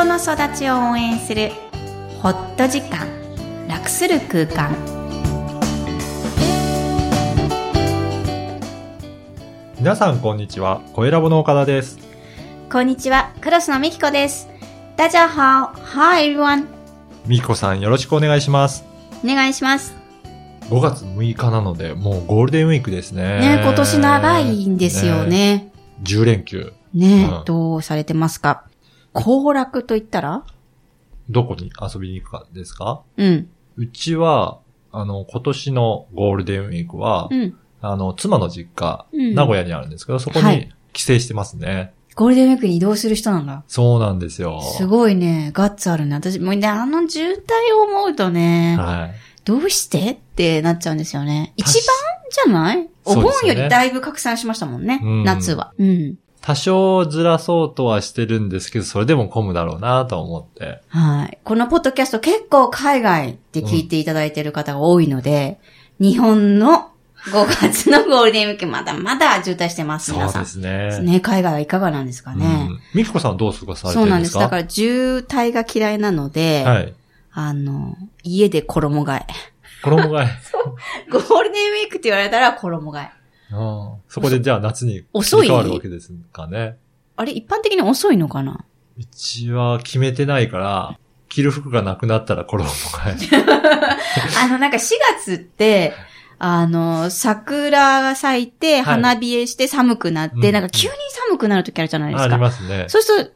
[0.00, 1.50] 人の育ちを応援する
[2.22, 3.06] ホット時間
[3.68, 4.74] 楽する空間
[9.78, 10.80] 皆さんこんにちは。
[10.94, 11.98] 声ラボの岡田です。
[12.72, 14.48] こんにちはクロスのみきこです
[14.96, 16.64] 大家好 Hi everyone
[17.26, 18.86] みきこさんよろしくお願いします。
[19.22, 19.94] お願いします
[20.70, 23.58] 5月6日なので、もうゴールデンウィークですね。
[23.58, 25.70] ね今年長いんですよね
[26.04, 26.72] 10連休。
[26.94, 28.64] ねうんどうされてますか？
[29.12, 30.44] 行楽と言ったら？
[31.28, 33.02] どこに遊びに行くかですか？
[33.16, 34.58] うんうちは、
[34.92, 41.94] あの、今年のゴールデンウィークは、うんあの、妻の実家、うん名古屋にあるんですけど、そこにはい帰省してますね。
[42.16, 44.60] ゴールデンウィークに移動する人なんだそうなんですよ。
[44.60, 46.14] すごいね、ガッツあるね。
[46.16, 49.14] 私、もうね、あの渋滞を思うとね、はい。
[49.44, 50.10] どうして？
[50.10, 51.54] ってなっちゃうんですよね。
[51.56, 51.84] 一番
[52.30, 52.88] じゃない？
[53.04, 55.00] お盆よりだいぶ拡散しましたもんね。
[55.02, 55.72] うん夏は。
[55.78, 56.18] うん。
[56.40, 60.80] 多少ずらそうとはしてるんですけど、それでも混むだろうなと思って。
[60.88, 61.38] はい。
[61.44, 65.60] このポッドキャスト結構海外で聞いていただいている方が多いので、
[65.98, 66.90] 日本の
[67.26, 70.46] 5月のゴールデンウィークまだまだ渋滞してます、皆さん。
[70.46, 71.12] そうですね。
[71.12, 72.68] ね、海外はいかがなんですかね。
[72.70, 72.80] うん。
[72.94, 76.94] みきこさんはどう過ごされてそうなんですだから渋滞が嫌いなので、はい。
[77.32, 79.26] あの、家で衣替え。
[79.82, 80.28] 衣替え。
[81.12, 83.19] ゴールデンウィークって言われたら衣替え。
[83.52, 85.46] ああそこでじゃあ夏に遅い？
[85.48, 86.76] 変わるわけですかね。
[87.16, 88.64] あれ、一般的に遅いのかな？
[88.98, 90.98] うちは決めてないから、
[91.28, 93.44] 着る服がなくなったら衣替え。
[94.42, 95.94] あの、なんか4月って、
[96.38, 100.94] あの、桜が咲いて、花冷えして寒くなって、うんなんか急に
[101.28, 102.36] 寒くなる時あるじゃないですあか。
[102.36, 102.86] りますね。
[102.88, 103.32] そうすると、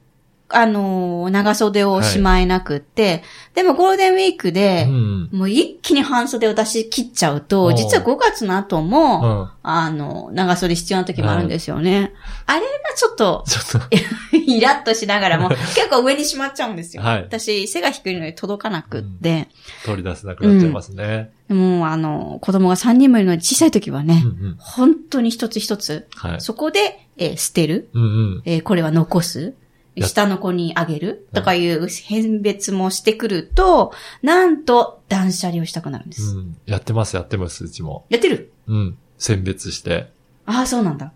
[0.50, 3.23] あの、長袖をしまえなくって、
[3.55, 5.28] でもゴールデンウィークうで、ん。
[5.33, 9.51] もう一気に半袖を出し切っちゃうおと、う実は5月の後うも、ん。
[9.62, 12.12] あの、長袖必要な時もあるんですよね。
[12.47, 13.97] あれがちょっと、ちょっと、
[14.36, 17.03] イラッとしながらも、結構上にしまっちゃうんですよ。
[17.03, 19.48] はい私、背が低いのに届かなくって、
[19.85, 21.30] 取り出せなくなっちゃいますね。
[21.48, 24.57] もうあの、子供が3人もいるのに小さい時はね、うんうん。
[24.58, 26.40] 本当に一つ一つ、はい。
[26.40, 28.42] そこで、えー捨てる、うんうん。
[28.45, 29.51] えーこれは残す、や
[30.01, 31.29] 下の子にあげる？
[31.33, 36.37] とかいう変別もしてくると、なんと断捨離をしたくなるんです。
[36.37, 36.57] うん。
[36.67, 38.07] やってます、やってます、うちも。
[38.09, 38.53] やってる？
[38.67, 38.99] うん。
[39.19, 40.11] 選別して。
[40.47, 41.13] ああ、そうなんだ。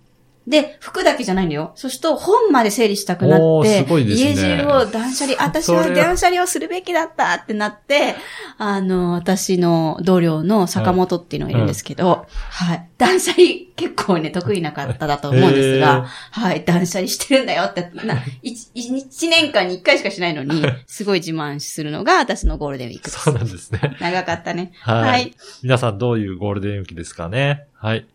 [0.48, 1.72] で、服だけじゃないんだよ。
[1.74, 8.16] そうすると本まで整理したくなって、ね家中を断捨離、私は断捨離をするべきだったってなって、
[8.56, 12.88] あの、私の同僚の坂本っていうのがいるんですけど、はい。
[12.96, 16.64] 断捨離結構ね、得意な方だと思うんですが、はい。
[16.64, 23.20] 断捨離してるんだよって、な、 一一年間に一回しかしないのに、すごい自慢するのが私のゴールデンウィークです。
[23.20, 23.96] そうなんですね。
[24.00, 24.72] 長かったね。
[24.80, 25.02] はい。
[25.02, 28.06] はい皆さんどういうゴールデンウィークですかねはい。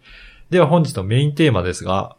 [0.49, 2.15] では本日のメインテーマですが、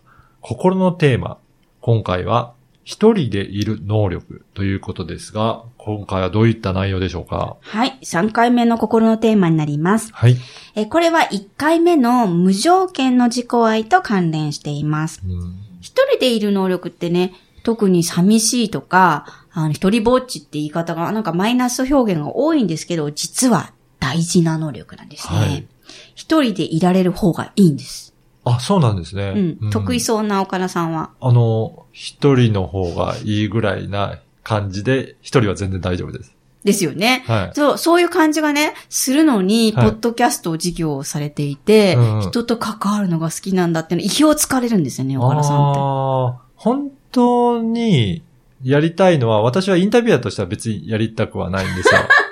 [0.47, 1.39] 心のテーマ。
[1.81, 2.53] 今回は、
[2.85, 7.57] 一人でいる能力ということですが、今回はどういった内容でしょうか？
[7.63, 7.99] はい。
[8.03, 10.13] 3回目の心のテーマになります。
[10.13, 10.37] はい。
[10.75, 15.23] え、これは1回目の無条件の自己愛と関連しています。
[15.27, 17.33] うん一人でいる能力ってね、
[17.63, 25.39] 特に寂しいとか、あの、一人ぼっちって言い方がなんかマイナス表現が多いんですけど、実は大事な能力なんですね。
[25.39, 25.67] はい
[26.15, 28.14] 一人でいられる方がいいんです。
[28.45, 29.59] あ、そうなんですね。
[29.63, 29.71] うん。
[29.71, 31.11] 得意そうな岡田さんは？
[31.21, 36.35] あの、一人の方がいいぐらいな感じで、一人は全然大丈夫です。
[36.65, 37.25] ですよね。
[37.27, 37.55] はい。
[37.55, 45.81] そう、そういう感じがね、するのに、ポはいッドキャストを授業をされていて、うんうん人と関わるのが好きなんだっていうの、意表をつかれるんですよね、岡田さんって。
[45.81, 45.83] あ
[46.29, 48.23] あ、本当に
[48.63, 52.01] やりたいのは、私はインタビュアーとしては別にやりたくはないんですよ。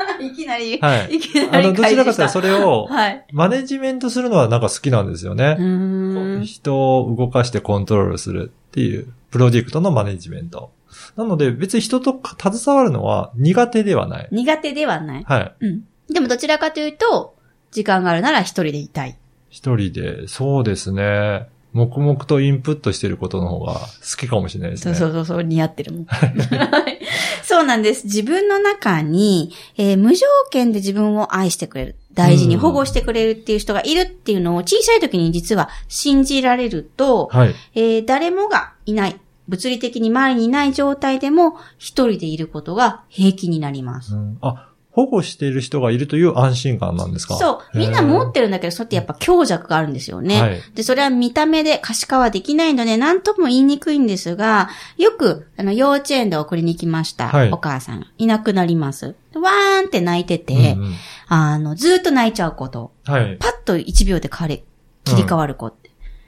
[0.52, 3.24] なり、はいいきなりあの、どちらかというとそれれを、はい。
[3.32, 5.62] マネジメントするのはなんか好きなんですよねう。
[5.62, 6.44] ーん。
[6.44, 10.72] 人を動かしてコントロールするっていう、プロジェクトのマネジメント。
[11.16, 14.28] なので別に人と携わるのは苦手ではない。
[14.30, 15.24] 苦手ではない。
[15.24, 15.54] はい。
[15.60, 15.84] うん。
[16.12, 17.34] でもどちらかというと、
[17.70, 19.16] 時間があるなら一人でいたい。
[19.48, 21.48] 一人で、そうですね。
[21.72, 24.94] 黙々とインプットしてることの方が好きかもしれないですね。
[24.94, 26.04] そうそうそう、似合ってるもん。
[26.04, 26.98] はい
[27.44, 28.06] そうなんです。
[28.06, 31.96] 自分の中に、えー無条件で自分を愛してくれる。
[32.14, 37.54] 大事に保護してくれるっていう人がいるっていうのを小さい時に実は信じられると、はい。
[37.74, 39.20] えー誰もがいない。
[39.48, 44.14] 物理的に周りにいない状態でも一人でいることが平気になります。
[44.14, 47.36] うんあ、保護している人がいるという安心感なんですか？
[47.36, 47.78] そう。
[47.78, 50.40] みんな持ってるんだけど、そうやってやっぱ強弱があるんですよね。
[50.42, 54.68] はいで、それは見た目で可視化はできないので、何とも言いにくいんですが、
[54.98, 57.28] よく、あの、幼稚園で送りに来ました。
[57.28, 58.06] はいお母さんが。
[58.18, 59.14] いなくなります。
[59.34, 60.94] わーんって泣いてて、うんうん
[61.28, 62.92] あの、ずーっと泣いちゃうこと。
[63.06, 63.36] はい。
[63.40, 64.62] パッと1秒で変われ、
[65.04, 65.81] 切り替わる子って。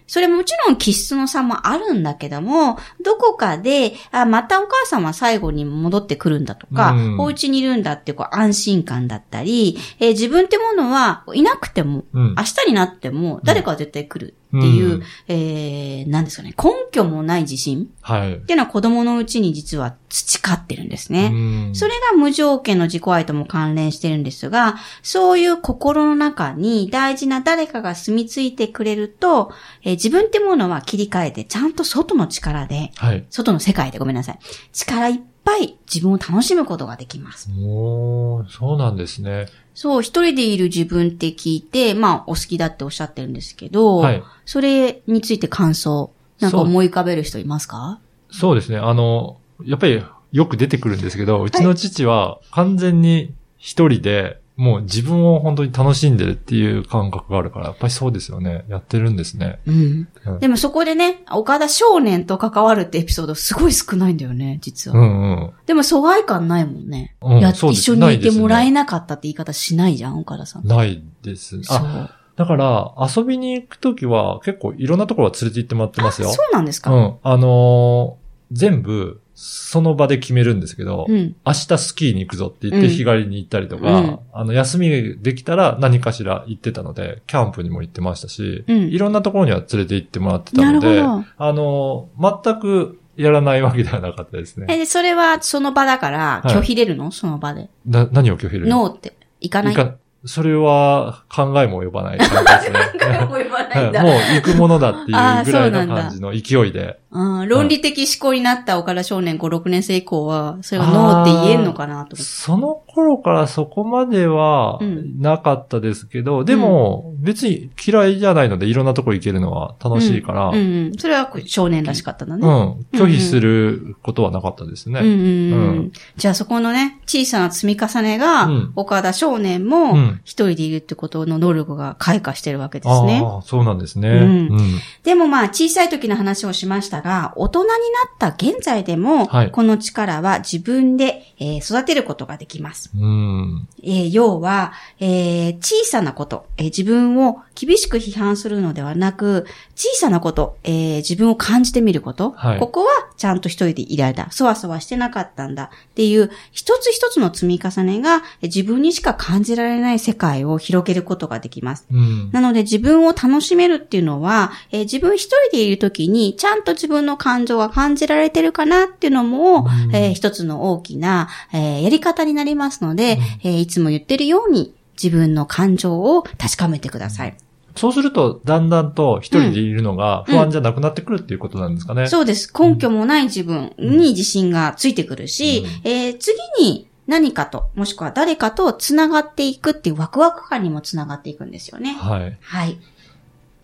[0.07, 7.21] それもちろん気質の差もあるんだけども、どこかで、あ、またお母さんは最後に戻ってくるんだとか、うん。
[7.21, 12.35] お家にいるんだってこう安心感だったり、えー自分ってものはいなくても、うん。
[12.37, 18.35] 明日になっても誰かは絶対来るっていう、うんえー、なんですかね、根拠もない自信はい。
[18.35, 21.31] っていうのは子供のうちに実は培ってるんですね。
[21.33, 29.53] うんそれが無条件の自己愛とも関連してるんですが、そういう心の中に大事な誰かが住み着いてくれると、
[29.83, 33.25] えー自分ってものは切り替えて、ちゃんと外の力で、はい。
[33.31, 34.39] 外の世界でごめんなさい。
[34.73, 37.51] 力いっぱい自分を楽しむことができます。
[37.61, 39.47] おー、そうなんですね。
[39.75, 44.23] そう、一人でいる自分って聞いて、まあ、お好きだっておっしゃってるんですけど、はい。
[44.47, 46.11] それについて感想、
[46.41, 48.01] なんか思い浮かべる人いますか？
[48.31, 48.79] そうですね。
[48.79, 50.03] あの、やっぱり
[50.33, 58.65] よく出てくるんですけど、うちの父は完全に一人で、もう自分を本当に楽しんでるっていう感覚があるから、やっぱりそうですよね。
[58.69, 59.59] やってるんですね。
[59.67, 60.39] うんうん。
[60.39, 64.97] でもそこでね、岡田少年と関わるってエピソードすごい少ないんだよね、実は。
[64.97, 65.51] うんうん。
[65.67, 67.17] でも疎外感ないもんね。
[67.21, 70.67] うんや一緒にいてもらえなかったって言い方しないじゃん、岡田さん。
[70.69, 71.61] ないです。
[71.69, 76.33] あ、だから、遊びに行くときは結構いろんなところは連れて行ってもらってますよあ。
[76.33, 76.93] そうなんですか？
[76.93, 77.15] うん。
[77.25, 81.35] あのー全部、その場で決めるんですけど、うん。
[81.45, 84.89] 明日スキーに行くぞって言ってうん日帰りに行ったりとか、うんあの、休み
[85.21, 91.03] できたら何かしら行ってたので、キャンプにも行ってましたし、うんいろんなところには連れて行ってもらってたので。
[91.03, 94.67] あの、全くやらないわけではなかったですね。
[94.69, 97.69] え、でそれはその場だからはい拒否れるの、その場で。
[97.87, 99.17] な、何を拒否るノーって。
[99.41, 99.73] 行かない？
[99.73, 103.05] いかそれは考えも及ばない感じですね。
[103.27, 104.03] も言わないんだ。
[104.03, 106.99] もう行くものだっていうぐらいの感じの勢いで。
[107.11, 112.17] うん論理的思考になった岡田少年5、6年生以降は、それはノーって言えんのかなと。
[112.17, 120.61] その頃からそこまではうんなかったですけど、でも別に嫌いじゃないのでいろんなとこ行けるのは楽しいから、うんう
[120.91, 120.99] ん。
[120.99, 122.49] それは少年らしかったんだね。
[122.49, 122.99] うん。
[122.99, 125.01] 拒否することはなかったですね。
[125.01, 133.21] うんうんうんうんじゃあそこのね、小さな積み重ねが、うん岡田少年うもん一人でいるってことの能力が開花してるわけですね。
[133.25, 134.09] ああ、そうなんですね。
[134.09, 137.79] うんうんでもまあ小さい時の話をしましたが、大人になっ
[138.19, 142.91] た現在でも、はいこの力は自分で、えー育てることができます。
[142.99, 143.69] うん。
[143.83, 149.47] えー要は、えー小さなこと、えー自分を厳しく批判するのではなく、
[149.77, 152.87] 小さなこと、えー自分を感じてみること、はいここは
[153.17, 161.87] ちゃんと一人でいられた、そわそわしてなかったんだっていう、一つ一つの積み重ねが、えー自分にしか感じられない世界を広げることができます。
[161.93, 162.31] うん。
[162.33, 177.37] なので自分を楽しめるっていうのは、えー自分一人でいるときにちゃんと自分の感情が感じられてるかなっていうのも、うんえー一つの大きな、えーやり方になりますので、えーいつも言ってるように自分の感情を確かめてください。
[177.75, 182.07] そうすると、だんだんと一人でいるのが不安じゃなくなってくるっていうことなんですかね。
[182.07, 182.53] そうです。
[182.57, 191.95] 根拠もない自分に自信がついてくるし、えー次に何かと、もしくは誰かと繋がっていくっていうワクワク感にも繋がっていくんですよね。
[191.95, 192.39] はい。
[192.41, 192.79] はい。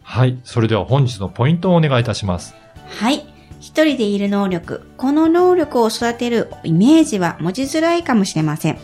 [0.03, 0.39] はい。
[0.45, 2.55] それでは本日のポイントをお願いいたします。
[2.99, 3.25] はい。
[3.61, 4.83] 一人でいる能力。
[4.97, 8.79] この能力を育てるイメージは持ちづらいかもしれません。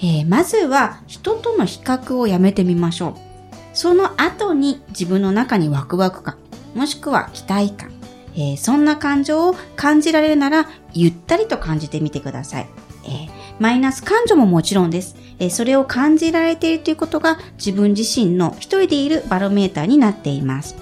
[0.00, 3.33] えーまずは人との比較をやめてみましょう。
[3.74, 6.36] その後に自分の中にワクワク感、
[6.74, 7.92] もしくは期待感、
[8.34, 12.68] えーそんな感情を感じられるなら、ゆったりと感じてみてください。
[13.04, 15.16] えーマイナス感情ももちろんです。
[15.38, 20.76] えーそれを感じられているということが自分自身の一人でいるバロメーターになっています。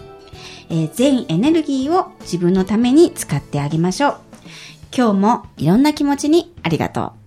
[0.71, 4.17] え全エネルギーを自分のために使ってあげましょう。
[4.95, 7.22] 今日もいろんな気持ちにありがとう。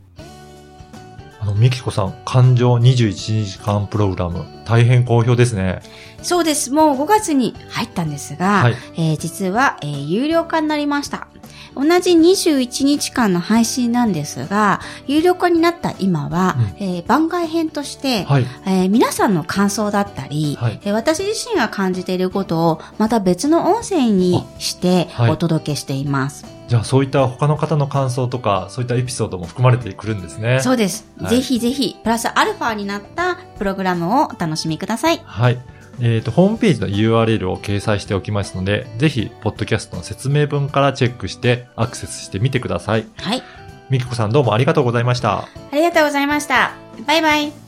[1.46, 5.82] あの、ミキコさん、感情21時間プログラム、大変好評ですね。
[6.24, 6.72] そうです。
[6.72, 11.28] もう5月に入ったんですが、はいえー実は、えー有料化になりました。
[11.75, 18.46] 同じ21日間の配信なんですが、有料化になった今は、えー番外編として、はい。
[18.66, 26.55] えー皆さんの感想だったり、はいえー私自身が感じていることをまた別の音声にしてはいお届けしています。
[26.68, 30.60] じゃあそういった他の方の感想とか、そういったエピソードも含まれてくるんですね。
[30.62, 31.08] そうです。
[31.20, 35.22] はいぜひぜひ、プラスアルファになったプログラムをお楽しみください。
[35.24, 35.60] はい。
[36.02, 43.06] えっ、と、ホームページの URL を掲載しておきますので、ぜひ、ポッドキャストの説明文からチェックして、アクセスしてみてください。
[43.18, 43.44] はい。
[43.90, 45.40] ミキコさんどうもありがとうございました。
[45.40, 46.74] ありがとうございました。
[47.06, 47.65] バイバイ。